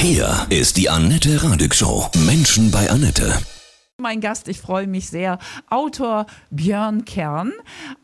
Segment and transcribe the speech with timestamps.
[0.00, 2.08] Hier ist die Annette Radig Show.
[2.24, 3.36] Menschen bei Annette.
[4.00, 7.52] Mein Gast, ich freue mich sehr, Autor Björn Kern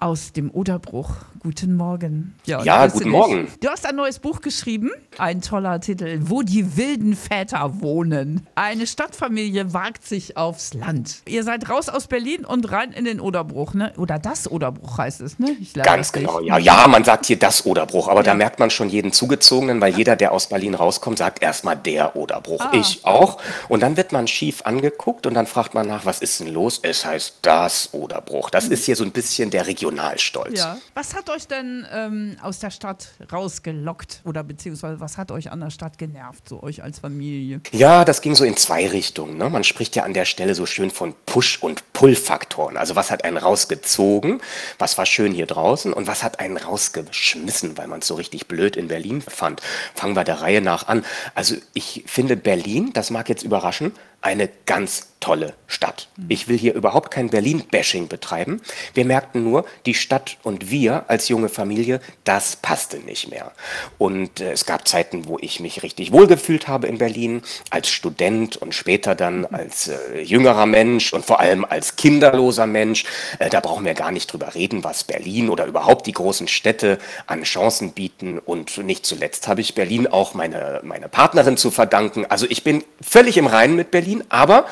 [0.00, 1.14] aus dem Oderbruch.
[1.44, 2.34] Guten Morgen.
[2.46, 3.48] Björn, ja, guten Morgen.
[3.60, 8.46] Du hast ein neues Buch geschrieben, ein toller Titel, Wo die wilden Väter wohnen.
[8.54, 11.16] Eine Stadtfamilie wagt sich aufs Land.
[11.26, 13.92] Ihr seid raus aus Berlin und rein in den Oderbruch, ne?
[13.98, 15.54] Oder das Oderbruch heißt es, ne?
[15.74, 16.56] Ganz genau, ja.
[16.56, 18.32] Ja, man sagt hier das Oderbruch, aber ja.
[18.32, 22.16] da merkt man schon jeden Zugezogenen, weil jeder, der aus Berlin rauskommt, sagt erstmal der
[22.16, 22.62] Oderbruch.
[22.62, 22.70] Ah.
[22.72, 23.38] Ich auch.
[23.68, 26.80] Und dann wird man schief angeguckt und dann fragt man nach, was ist denn los?
[26.82, 28.48] Es heißt das Oderbruch.
[28.48, 30.58] Das ist hier so ein bisschen der Regionalstolz.
[30.58, 30.78] Ja.
[30.94, 35.60] Was hat euch denn ähm, aus der Stadt rausgelockt oder beziehungsweise was hat euch an
[35.60, 37.60] der Stadt genervt, so euch als Familie?
[37.72, 39.36] Ja, das ging so in zwei Richtungen.
[39.36, 39.50] Ne?
[39.50, 42.76] Man spricht ja an der Stelle so schön von Push- und Pull-Faktoren.
[42.76, 44.40] Also was hat einen rausgezogen,
[44.78, 48.46] was war schön hier draußen und was hat einen rausgeschmissen, weil man es so richtig
[48.46, 49.60] blöd in Berlin fand.
[49.94, 51.04] Fangen wir der Reihe nach an.
[51.34, 53.92] Also ich finde Berlin, das mag jetzt überraschen,
[54.24, 56.08] eine ganz tolle Stadt.
[56.28, 58.60] Ich will hier überhaupt kein Berlin-Bashing betreiben.
[58.92, 63.52] Wir merkten nur, die Stadt und wir als junge Familie, das passte nicht mehr.
[63.96, 67.40] Und äh, es gab Zeiten, wo ich mich richtig wohlgefühlt habe in Berlin,
[67.70, 73.04] als Student und später dann als äh, jüngerer Mensch und vor allem als kinderloser Mensch.
[73.38, 76.98] Äh, da brauchen wir gar nicht drüber reden, was Berlin oder überhaupt die großen Städte
[77.26, 78.38] an Chancen bieten.
[78.38, 82.26] Und nicht zuletzt habe ich Berlin auch meine, meine Partnerin zu verdanken.
[82.26, 84.66] Also ich bin völlig im Reinen mit Berlin, aber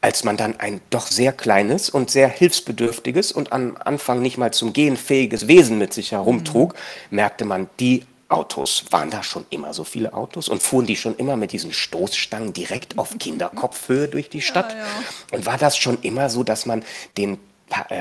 [0.00, 4.52] als man dann ein doch sehr kleines und sehr hilfsbedürftiges und am Anfang nicht mal
[4.52, 7.16] zum Gehen fähiges Wesen mit sich herumtrug, mhm.
[7.16, 11.16] merkte man, die Autos, waren da schon immer so viele Autos und fuhren die schon
[11.16, 14.72] immer mit diesen Stoßstangen direkt auf Kinderkopfhöhe durch die Stadt?
[14.72, 14.84] Ja, ja.
[15.32, 16.84] Und war das schon immer so, dass man
[17.16, 17.38] den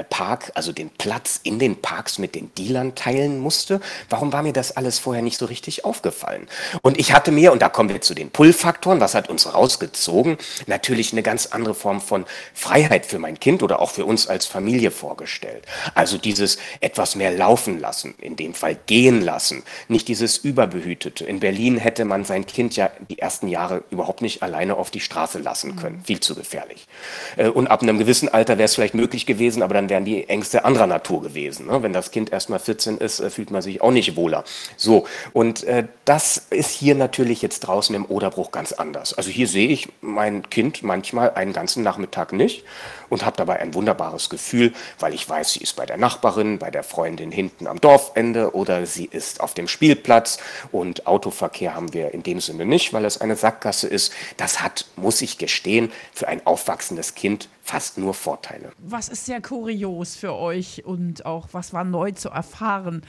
[0.10, 3.82] Park, also den Platz in den Parks mit den Dealern teilen musste.
[4.10, 6.48] Warum war mir das alles vorher nicht so richtig aufgefallen?
[6.82, 10.38] Und ich hatte mir, und da kommen wir zu den Pull-Faktoren, was hat uns rausgezogen,
[10.68, 14.46] natürlich eine ganz andere Form von Freiheit für mein Kind oder auch für uns als
[14.46, 15.66] Familie vorgestellt.
[15.96, 21.26] Also dieses etwas mehr laufen lassen, in dem Fall gehen lassen, nicht dieses Überbehütete.
[21.26, 25.00] In Berlin hätte man sein Kind ja die ersten Jahre überhaupt nicht alleine auf die
[25.00, 26.02] Straße lassen können.
[26.06, 26.88] Viel zu gefährlich.
[27.36, 30.06] Äh, und ab einem gewissen Alter wäre es vielleicht möglich gewesen, gewesen, aber dann wären
[30.06, 31.68] die Ängste anderer Natur gewesen.
[31.68, 31.82] Ne?
[31.82, 34.44] Wenn das Kind erst mal 14 ist, äh, fühlt man sich auch nicht wohler.
[34.78, 39.14] So, und äh, das ist hier natürlich jetzt draußen im Oderbruch ganz anders.
[39.14, 42.64] Also hier sehe ich mein Kind manchmal einen ganzen Nachmittag nicht
[43.10, 46.72] und habe dabei ein wunderbares Gefühl, weil ich weiß, sie ist bei der Nachbarin, bei
[46.72, 50.40] der Freundin hinten am Dorfende oder sie ist auf dem Spielplatz
[50.72, 54.14] und Autoverkehr haben wir in dem Sinne nicht, weil es eine Sackgasse ist.
[54.38, 58.72] Das hat, muss ich gestehen, für ein aufwachsendes Kind fast nur Vorteile.
[58.78, 63.02] Was ist sehr kurios für euch und auch was war neu zu erfahren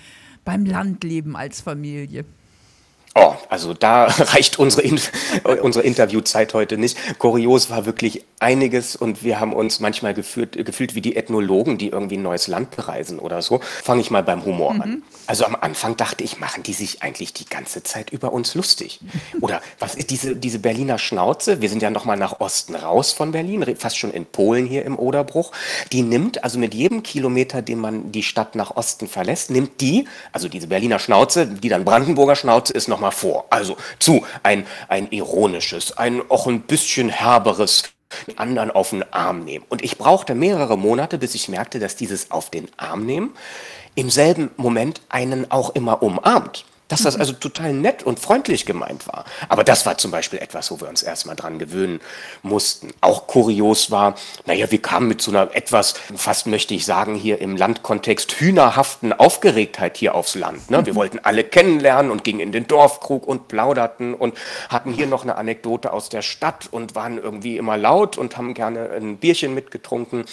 [0.44, 2.24] beim Landleben als Familie?
[3.18, 5.00] Oh, also da reicht unsere, In
[5.62, 6.98] unsere Interviewzeit heute nicht.
[7.18, 11.88] Kurios war wirklich einiges und wir haben uns manchmal gefühlt, gefühlt wie die Ethnologen, die
[11.88, 13.60] irgendwie ein neues Land bereisen oder so.
[13.82, 14.82] Fange ich mal beim Humor mhm.
[14.82, 15.02] an.
[15.26, 19.00] Also am Anfang dachte ich, machen die sich eigentlich die ganze Zeit über uns lustig?
[19.40, 21.60] Oder was ist diese, diese Berliner Schnauze?
[21.62, 24.98] Wir sind ja nochmal nach Osten raus von Berlin, fast schon in Polen hier im
[24.98, 25.52] Oderbruch.
[25.90, 30.06] Die nimmt, also mit jedem Kilometer, den man die Stadt nach Osten verlässt, nimmt die,
[30.32, 33.46] also diese Berliner Schnauze, die dann Brandenburger Schnauze ist, nochmal vor.
[33.50, 37.84] Also zu ein, ein ironisches, ein auch ein bisschen herberes
[38.36, 39.64] anderen auf den Arm nehmen.
[39.68, 43.34] Und ich brauchte mehrere Monate, bis ich merkte, dass dieses auf den Arm nehmen
[43.94, 49.08] im selben Moment einen auch immer umarmt dass das also total nett und freundlich gemeint
[49.08, 49.24] war.
[49.48, 52.00] Aber das war zum Beispiel etwas, wo wir uns erstmal dran gewöhnen
[52.42, 52.92] mussten.
[53.00, 54.14] Auch kurios war,
[54.44, 59.12] naja, wir kamen mit so einer etwas, fast möchte ich sagen, hier im Landkontext hühnerhaften
[59.12, 60.70] Aufgeregtheit hier aufs Land.
[60.70, 60.86] Ne?
[60.86, 60.96] Wir mhm.
[60.96, 64.36] wollten alle kennenlernen und gingen in den Dorfkrug und plauderten und
[64.68, 68.54] hatten hier noch eine Anekdote aus der Stadt und waren irgendwie immer laut und haben
[68.54, 70.24] gerne ein Bierchen mitgetrunken.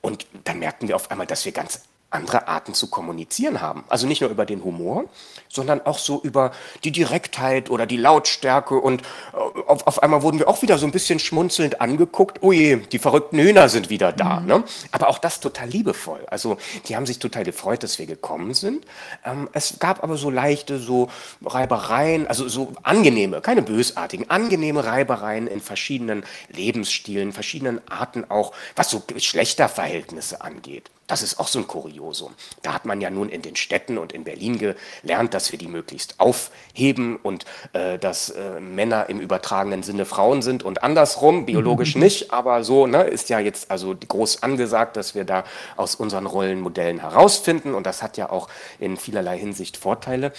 [0.00, 1.82] Und dann merkten wir auf einmal, dass wir ganz
[2.14, 3.84] andere Arten zu kommunizieren haben.
[3.88, 5.04] Also nicht nur über den Humor,
[5.48, 6.52] sondern auch so über
[6.84, 8.76] die Direktheit oder die Lautstärke.
[8.76, 12.38] Und äh, auf, auf einmal wurden wir auch wieder so ein bisschen schmunzelnd angeguckt.
[12.42, 14.40] Oh je, die verrückten Hühner sind wieder da.
[14.40, 14.46] Mhm.
[14.46, 14.64] Ne?
[14.90, 16.24] Aber auch das total liebevoll.
[16.30, 16.56] Also
[16.86, 18.86] die haben sich total gefreut, dass wir gekommen sind.
[19.24, 21.08] Ähm, es gab aber so leichte so
[21.44, 28.90] Reibereien, also so angenehme, keine bösartigen, angenehme Reibereien in verschiedenen Lebensstilen, verschiedenen Arten auch, was
[28.90, 30.90] so Geschlechterverhältnisse angeht.
[31.08, 32.32] Das ist auch so ein Kuriosum.
[32.62, 35.66] Da hat man ja nun in den Städten und in Berlin gelernt, dass wir die
[35.66, 41.96] möglichst aufheben und äh, dass äh, Männer im übertragenen Sinne Frauen sind und andersrum, biologisch
[41.96, 45.44] nicht, aber so ne, ist ja jetzt also groß angesagt, dass wir da
[45.76, 50.32] aus unseren Rollenmodellen herausfinden und das hat ja auch in vielerlei Hinsicht Vorteile.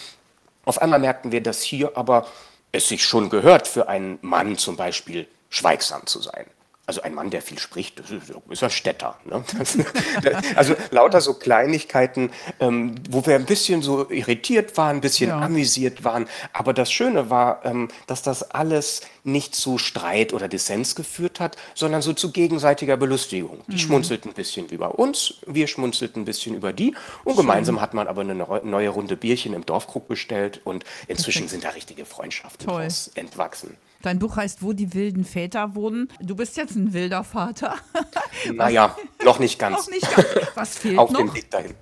[0.65, 2.25] Auf einmal merkten wir, dass hier aber
[2.71, 6.45] es sich schon gehört, für einen Mann zum Beispiel schweigsam zu sein.
[6.85, 9.17] Also ein Mann, der viel spricht, ist, ein Städter.
[9.23, 9.43] Ne?
[10.55, 15.39] Also lauter so Kleinigkeiten, ähm, wo wir ein bisschen so irritiert waren, ein bisschen ja.
[15.39, 16.27] amüsiert waren.
[16.51, 21.55] Aber das Schöne war, ähm, dass das alles nicht zu Streit oder Dissens geführt hat,
[21.73, 23.61] sondern so zu gegenseitiger Belustigung.
[23.67, 23.77] Die mhm.
[23.77, 26.95] schmunzelten ein bisschen über uns, wir schmunzelten ein bisschen über die.
[27.23, 27.43] Und Schön.
[27.43, 31.49] gemeinsam hat man aber eine neue Runde Bierchen im Dorfkrug bestellt und inzwischen Perfekt.
[31.51, 32.69] sind da richtige Freundschaften
[33.15, 33.77] entwachsen.
[34.03, 36.09] Dein Buch heißt Wo die wilden Väter wohnen.
[36.19, 37.75] Du bist jetzt ein wilder Vater.
[38.51, 39.77] Naja, noch nicht ganz.
[39.77, 40.27] noch nicht ganz.
[40.55, 41.19] Was fehlt Auf noch?
[41.19, 41.75] Dem Weg dahin.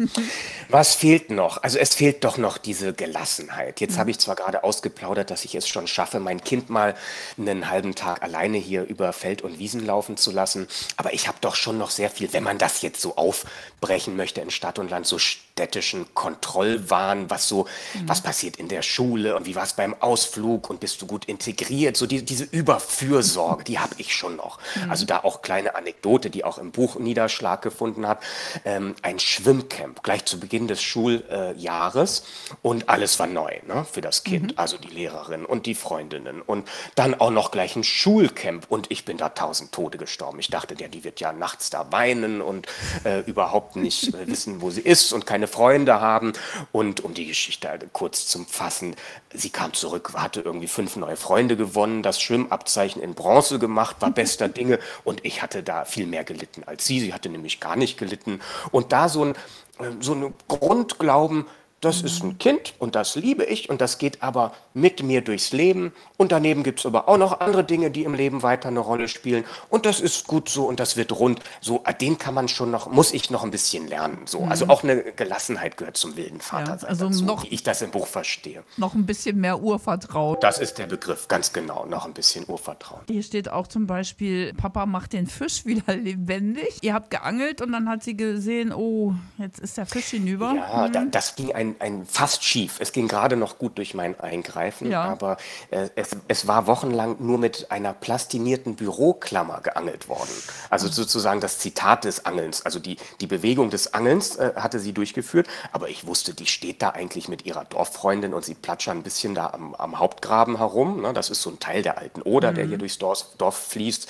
[0.70, 1.64] Was fehlt noch?
[1.64, 3.82] Also es fehlt doch noch diese Gelassenheit.
[3.82, 4.00] Jetzt mhm.
[4.00, 6.94] habe ich zwar gerade ausgeplaudert, dass ich es schon schaffe, mein Kind mal
[7.38, 11.38] einen halben Tag alleine hier über Feld und Wiesen laufen zu lassen, aber ich habe
[11.42, 14.92] doch schon noch sehr viel, wenn man das jetzt so aufbrechen möchte in Stadt und
[14.92, 15.18] Land, so
[15.52, 18.08] städtischen Kontrollwahn, was so, mhm.
[18.10, 21.26] was passiert in der Schule und wie war es beim Ausflug und bist du gut
[21.26, 24.60] integriert, so die, diese Überfürsorge, die habe ich schon noch.
[24.76, 24.92] Mhm.
[24.92, 28.20] Also da auch kleine Anekdote, die auch im Buch Niederschlag gefunden hat.
[28.66, 32.24] Ähm, ein Schwimmcamp gleich zu Beginn des Schuljahres
[32.62, 34.58] und alles war neu ne, für das Kind, mhm.
[34.58, 39.06] also die Lehrerin und die Freundinnen und dann auch noch gleich ein Schulcamp und ich
[39.06, 40.40] bin da tausend Tode gestorben.
[40.40, 42.68] Ich dachte, der, die wird ja nachts da weinen und
[43.04, 46.34] äh, überhaupt nicht äh, wissen, wo sie ist und keine Freunde haben.
[46.72, 48.96] Und um die Geschichte kurz zum Fassen,
[49.34, 54.12] sie kam zurück, hatte irgendwie fünf neue Freunde gewonnen, das Schwimmabzeichen in Bronze gemacht, war
[54.12, 57.00] bester Dinge und ich hatte da viel mehr gelitten als sie.
[57.00, 58.40] Sie hatte nämlich gar nicht gelitten.
[58.72, 59.32] Und da so ein,
[59.80, 61.46] äh, so ein Grundglauben,
[61.82, 65.52] das ist ein Kind und das liebe ich und das geht aber mit mir durchs
[65.52, 65.94] Leben.
[66.16, 69.08] Und daneben gibt es aber auch noch andere Dinge, die im Leben weiter eine Rolle
[69.08, 69.44] spielen.
[69.70, 71.40] Und das ist gut so und das wird rund.
[71.60, 74.20] So, den kann man schon noch, muss ich noch ein bisschen lernen.
[74.26, 74.52] So, mhm.
[74.52, 76.78] also auch eine Gelassenheit gehört zum wilden Vater.
[76.82, 78.64] Ja, also dazu, noch, wie ich das im Buch verstehe.
[78.78, 80.38] Noch ein bisschen mehr Urvertrauen.
[80.40, 81.88] Das ist der Begriff, ganz genau.
[81.88, 83.02] Noch ein bisschen Urvertrauen.
[83.08, 86.78] Hier steht auch zum Beispiel, Papa macht den Fisch wieder lebendig.
[86.82, 90.54] Ihr habt geangelt und dann hat sie gesehen, oh, jetzt ist der Fisch hinüber.
[90.56, 90.92] Ja, mhm.
[90.92, 92.78] da, das ging ein ein, fast schief.
[92.80, 95.04] Es ging gerade noch gut durch mein Eingreifen, ja.
[95.04, 95.38] aber
[95.70, 100.32] äh, es, es, war wochenlang nur mit einer plastinierten Büroklammer geangelt worden.
[100.70, 100.92] Also mhm.
[100.92, 105.48] sozusagen das Zitat des Angelns, also die, die Bewegung des Angelns äh, hatte sie durchgeführt,
[105.72, 109.36] aber ich wusste, die steht da eigentlich mit ihrer Dorffreundin und sie plätschern ein bisschen
[109.36, 111.02] da am, am Hauptgraben herum.
[111.02, 111.14] Ne?
[111.14, 112.56] Das ist so ein Teil der alten Oder, mhm.
[112.56, 114.10] der hier durchs Dorf, Dorf, fließt.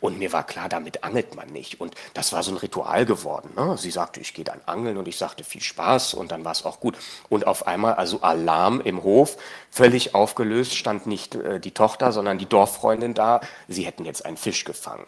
[0.00, 1.80] Und mir war klar, damit angelt man nicht.
[1.80, 3.50] Und das war so ein Ritual geworden.
[3.56, 3.76] Ne?
[3.78, 6.64] Sie sagte, ich gehe dann angeln und ich sagte, viel Spaß und dann war es
[6.64, 6.93] auch gut.
[7.28, 9.36] Und auf einmal, also Alarm im Hof,
[9.70, 13.40] völlig aufgelöst, stand nicht äh, die Tochter, sondern die Dorffreundin da.
[13.68, 15.06] Sie hätten jetzt einen Fisch gefangen.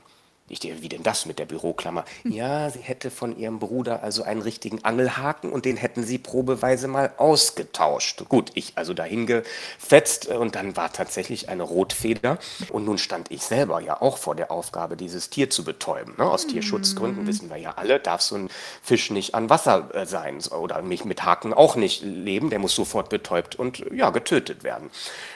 [0.48, 2.04] Ich wie denn das mit der Büroklammer?
[2.22, 2.30] Hm.
[2.30, 6.86] Ja, sie hätte von ihrem Bruder also einen richtigen Angelhaken und den hätten sie probeweise
[6.86, 8.24] mal ausgetauscht.
[8.28, 12.38] Gut, ich also dahin gefetzt und dann war tatsächlich eine Rotfeder.
[12.70, 16.14] Und nun stand ich selber ja auch vor der Aufgabe, dieses Tier zu betäuben.
[16.16, 16.24] Ne?
[16.24, 17.26] Aus Tierschutzgründen mhm.
[17.26, 18.48] wissen wir ja alle, darf so ein
[18.82, 22.50] Fisch nicht an Wasser äh, sein oder mich mit Haken auch nicht leben.
[22.50, 24.90] Der muss sofort betäubt und ja, getötet werden.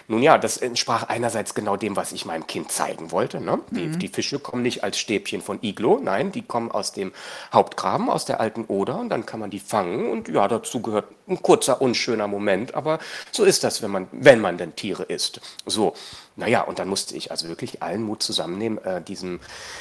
[0.06, 3.40] Nun ja, das entsprach einerseits genau dem, was ich meinem Kind zeigen wollte.
[3.40, 3.60] Ne?
[3.70, 3.98] Die, mhm.
[3.98, 5.98] die Fische kommen nicht als Stäbchen von Iglo.
[6.02, 7.12] Nein, die kommen aus dem
[7.52, 11.06] Hauptgraben, aus der alten Oder und dann kann man die fangen und ja, dazu gehört
[11.28, 12.98] ein kurzer, unschöner Moment, aber
[13.30, 15.40] so ist das, wenn man, wenn man denn Tiere isst.
[15.64, 15.94] So,
[16.36, 19.40] naja, und dann musste ich also wirklich allen Mut zusammennehmen, äh, diesen,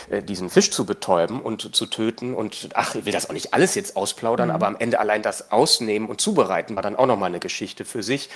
[0.10, 2.34] äh, diesen Fisch zu betäuben und zu töten.
[2.36, 4.56] Und ach, ich will das auch nicht alles jetzt ausplaudern, mhm.
[4.56, 8.04] aber am Ende allein das Ausnehmen und Zubereiten war dann auch nochmal eine Geschichte für
[8.04, 8.30] sich.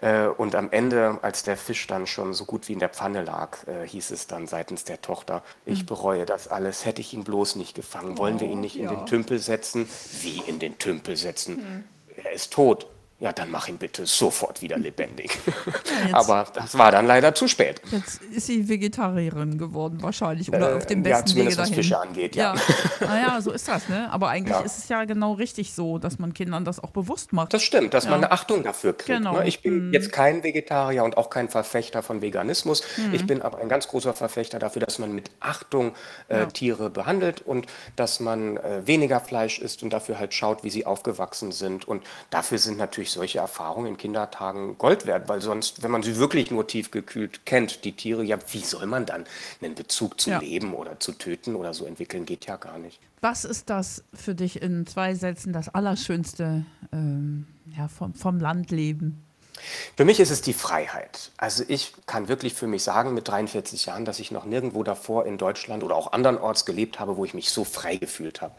[0.00, 3.24] Äh, und am Ende, als der Fisch dann schon so gut wie in der Pfanne
[3.24, 5.86] lag, äh, hieß es dann seitens der Tochter, ich mhm.
[5.86, 8.90] bereue das alles, hätte ich ihn bloß nicht gefangen, wollen wir ihn nicht ja.
[8.90, 9.88] in den Tümpel setzen?
[10.22, 11.56] Wie in den Tümpel setzen?
[11.56, 11.84] Mhm.
[12.22, 12.86] Er ist tot
[13.20, 15.38] ja, dann mach ihn bitte sofort wieder lebendig.
[16.08, 17.82] Ja, Aber das war dann leider zu spät.
[17.90, 21.58] Jetzt ist sie Vegetarierin geworden wahrscheinlich oder äh, auf dem besten ja, Wege dahin.
[21.58, 22.54] was Fische angeht, ja.
[22.54, 23.06] ja.
[23.06, 24.10] Naja, so ist das, ne?
[24.10, 24.62] Aber eigentlich ja.
[24.62, 27.52] ist es ja genau richtig so, dass man Kindern das auch bewusst macht.
[27.52, 28.10] Das stimmt, dass ja.
[28.10, 29.18] man eine Achtung dafür kriegt.
[29.18, 29.38] Genau.
[29.38, 29.48] Ne?
[29.48, 29.92] Ich bin hm.
[29.92, 32.82] jetzt kein Vegetarier und auch kein Verfechter von Veganismus.
[32.96, 33.12] Hm.
[33.12, 35.94] Ich bin aber ein ganz großer Verfechter dafür, dass man mit Achtung
[36.28, 40.70] äh, Tiere behandelt und dass man äh, weniger Fleisch isst und dafür halt schaut, wie
[40.70, 41.86] sie aufgewachsen sind.
[41.86, 46.02] Und dafür sind natürlich natürlich solche Erfahrungen in Kindertagen Gold wert, weil sonst, wenn man
[46.02, 49.24] sie wirklich nur tiefgekühlt kennt, die Tiere, ja, wie soll man dann
[49.60, 50.38] einen Bezug zu ja.
[50.38, 53.00] leben oder zu töten oder so entwickeln, geht ja gar nicht.
[53.20, 59.22] Was ist das für dich in zwei Sätzen das Allerschönste ähm, ja, vom, vom Landleben?
[59.96, 61.30] Für mich ist es die Freiheit.
[61.36, 65.26] Also ich kann wirklich für mich sagen, mit 43 Jahren, dass ich noch nirgendwo davor
[65.26, 68.54] in Deutschland oder auch andernorts gelebt habe, wo ich mich so frei gefühlt habe.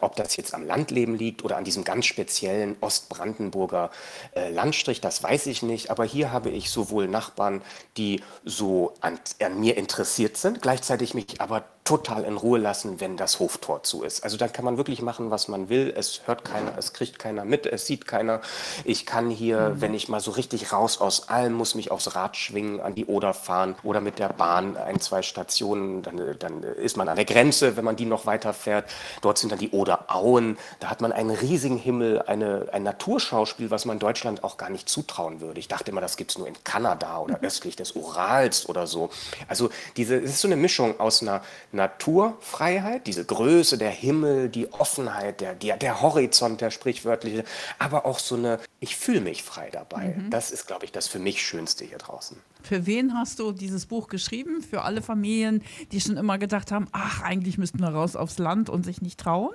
[0.00, 3.90] Ob das jetzt am Landleben liegt oder an diesem ganz speziellen Ostbrandenburger
[4.34, 5.90] äh, Landstrich, das weiß ich nicht.
[5.90, 7.62] Aber hier habe ich sowohl Nachbarn,
[7.96, 13.16] die so an, an mir interessiert sind, gleichzeitig mich aber total in Ruhe lassen, wenn
[13.16, 14.24] das Hoftor zu ist.
[14.24, 15.92] Also da kann man wirklich machen, was man will.
[15.94, 18.40] Es hört keiner, es kriegt keiner mit, es sieht keiner.
[18.84, 22.36] Ich kann hier, wenn ich mal so richtig raus aus allem, muss mich aufs Rad
[22.36, 26.96] schwingen, an die Oder fahren oder mit der Bahn ein, zwei Stationen, dann, dann ist
[26.96, 28.90] man an der Grenze, wenn man die noch weiter fährt.
[29.22, 30.58] Dort sind dann die Oderauen.
[30.80, 34.88] Da hat man einen riesigen Himmel, eine, ein Naturschauspiel, was man Deutschland auch gar nicht
[34.88, 35.60] zutrauen würde.
[35.60, 39.10] Ich dachte immer, das gibt es nur in Kanada oder östlich des Urals oder so.
[39.48, 44.72] Also diese, es ist so eine Mischung aus einer Naturfreiheit, diese Größe, der Himmel, die
[44.72, 47.44] Offenheit, der, der, der Horizont, der sprichwörtliche,
[47.78, 50.14] aber auch so eine, ich fühle mich frei dabei.
[50.16, 50.30] Mhm.
[50.34, 52.36] Das ist, glaube ich, das für mich Schönste hier draußen.
[52.64, 54.62] Für wen hast du dieses Buch geschrieben?
[54.68, 55.62] Für alle Familien,
[55.92, 59.20] die schon immer gedacht haben, ach, eigentlich müssten wir raus aufs Land und sich nicht
[59.20, 59.52] trauen?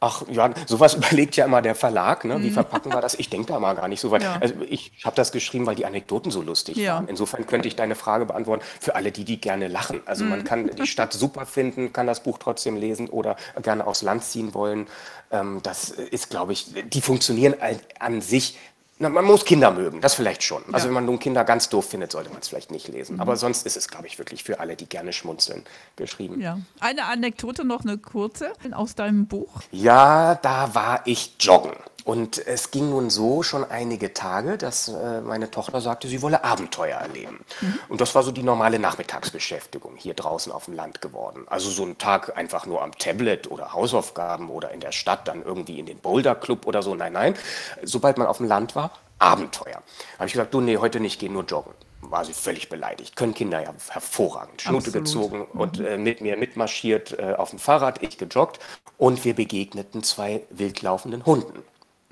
[0.00, 2.42] Ach ja, sowas überlegt ja immer der Verlag, ne?
[2.42, 3.14] Wie verpacken wir das?
[3.14, 4.20] Ich denke da mal gar nicht so weit.
[4.20, 4.26] Mhm.
[4.26, 4.38] Ja.
[4.38, 6.96] Also ich habe das geschrieben, weil die Anekdoten so lustig Ja.
[6.96, 7.08] waren.
[7.08, 10.02] Insofern könnte ich deine Frage beantworten für alle, die die gerne lachen.
[10.04, 10.30] Also Mhm.
[10.30, 14.24] man kann die Stadt super finden, kann das Buch trotzdem lesen oder gerne aufs Land
[14.24, 14.88] ziehen wollen.
[15.30, 17.54] Ähm, das ist, glaube ich, die funktionieren
[17.98, 18.58] an sich.
[18.98, 20.62] Na, man muss Kinder mögen, das vielleicht schon.
[20.72, 20.78] Also Ja.
[20.78, 20.84] Mhm.
[20.86, 23.20] wenn man nun Kinder ganz doof findet, sollte man es vielleicht nicht lesen.
[23.20, 25.64] Aber sonst ist es, glaube ich, wirklich für alle, die gerne schmunzeln,
[25.96, 26.40] geschrieben.
[26.40, 26.58] Ja.
[26.80, 29.62] Eine Anekdote, noch eine kurze aus deinem Buch.
[29.70, 31.72] Ja, da war ich joggen.
[32.06, 36.44] Und es ging nun so schon einige Tage, dass äh, meine Tochter sagte, sie wolle
[36.44, 37.44] Abenteuer erleben.
[37.88, 41.46] Und das war so die normale Nachmittagsbeschäftigung hier draußen auf dem Land geworden.
[41.48, 45.42] Also so ein Tag einfach nur am Tablet oder Hausaufgaben oder in der Stadt dann
[45.42, 46.94] irgendwie in den Boulder Club oder so.
[46.94, 47.34] Nein, nein.
[47.82, 49.82] Sobald man auf dem Land war, Abenteuer.
[50.16, 51.72] Habe ich gesagt, du, nee, heute nicht, geh nur joggen.
[52.02, 53.16] War sie völlig beleidigt.
[53.16, 54.62] Können Kinder ja hervorragend.
[54.62, 58.60] Schnute gezogen und äh, mit mir mitmarschiert äh, auf dem Fahrrad, ich gejoggt
[58.96, 61.64] und wir begegneten zwei wildlaufenden Hunden.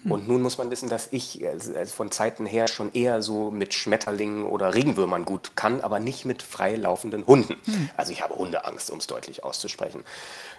[0.09, 3.51] Und nun muss man wissen, dass ich äh, äh, von Zeiten her schon eher so
[3.51, 7.57] mit Schmetterlingen oder Regenwürmern gut kann, aber nicht mit frei laufenden Hunden.
[7.97, 10.05] Also ich habe Hundeangst, um es deutlich auszusprechen.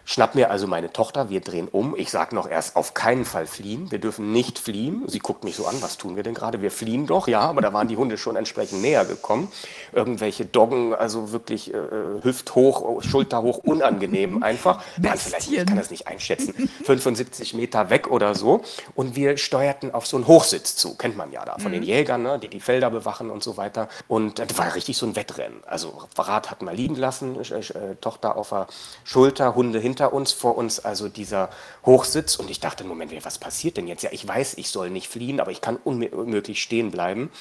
[0.07, 1.95] Schnapp mir also meine Tochter, wir drehen um.
[1.95, 3.91] Ich sage noch erst, auf keinen Fall fliehen.
[3.91, 5.03] Wir dürfen nicht fliehen.
[5.07, 6.61] Sie guckt mich so an, was tun wir denn gerade?
[6.61, 9.51] Wir fliehen doch, ja, aber da waren die Hunde schon entsprechend näher gekommen.
[9.95, 11.77] Irgendwelche Doggen, also wirklich äh,
[12.21, 14.83] hüfthoch, schulterhoch, unangenehm einfach.
[14.97, 18.61] Waren vielleicht, ich kann das nicht einschätzen, 75 Meter weg oder so.
[18.93, 22.23] Und wir steuerten auf so einen Hochsitz zu, kennt man ja da, von den Jägern,
[22.23, 23.87] ne, die die Felder bewachen und so weiter.
[24.07, 25.63] Und das war richtig so ein Wettrennen.
[25.65, 28.67] Also Rad hatten wir liegen lassen, äh, äh, Tochter auf der
[29.05, 31.49] Schulter, Hunde hinter uns, vor uns also dieser
[31.85, 32.35] Hochsitz.
[32.35, 34.03] Und ich dachte, Moment, was passiert denn jetzt?
[34.03, 37.31] Ja, ich weiß, ich soll nicht fliehen, aber ich kann unmö- unmöglich stehen bleiben.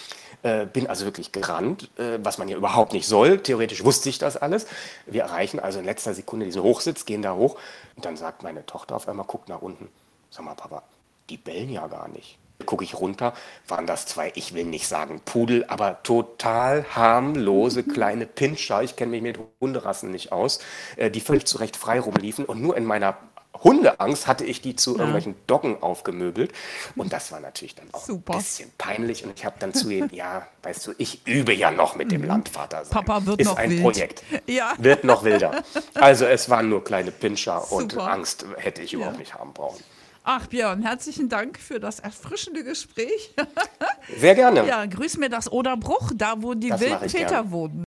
[0.42, 3.38] Äh, bin also wirklich gerannt, äh, was man ja überhaupt nicht soll.
[3.38, 4.66] Theoretisch wusste ich das alles.
[5.06, 7.56] Wir erreichen also in letzter Sekunde diesen Hochsitz, gehen da hoch.
[7.96, 9.88] Und dann sagt meine Tochter auf einmal, guckt nach unten.
[10.30, 10.82] Sag mal, Papa,
[11.30, 12.38] die bellen ja gar nicht.
[12.66, 13.34] Gucke ich runter,
[13.66, 18.82] waren das zwei, ich will nicht sagen Pudel, aber total harmlose kleine Pinscher.
[18.82, 20.60] Ich kenne mich mit Hunderassen nicht aus,
[20.96, 22.44] äh, die völlig zu Recht frei rumliefen.
[22.44, 23.16] Und nur in meiner
[23.64, 26.52] Hundeangst hatte ich die zu irgendwelchen Doggen aufgemöbelt.
[26.96, 28.34] Und das war natürlich dann auch Super.
[28.34, 29.24] ein bisschen peinlich.
[29.24, 32.22] Und ich habe dann zu ihm, ja, weißt du, ich übe ja noch mit dem
[32.24, 32.84] Landvater.
[32.84, 32.88] sein.
[32.88, 33.06] Mhm.
[33.06, 33.82] Papa wird Ist noch ein wild.
[33.82, 34.22] Projekt.
[34.46, 34.74] Ja.
[34.78, 35.62] Wird noch wilder.
[35.94, 38.10] Also es waren nur kleine Pinscher und Super.
[38.12, 39.20] Angst hätte ich überhaupt Ja.
[39.20, 39.82] nicht haben brauchen.
[40.26, 43.34] Ach, Björn, herzlichen Dank für das erfrischende Gespräch.
[44.18, 44.66] Sehr gerne.
[44.66, 47.82] Ja, grüß mir das Oderbruch, da wo die Das wilden Väter wohnen.